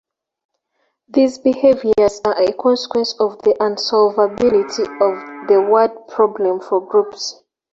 These 1.09 1.37
behaviours 1.37 2.21
are 2.25 2.33
a 2.41 2.53
consequence 2.53 3.13
of 3.19 3.37
the 3.43 3.53
unsolvability 3.59 4.81
of 4.99 5.47
the 5.47 5.61
word 5.61 6.07
problem 6.07 6.59
for 6.59 6.81
groups. 6.83 7.43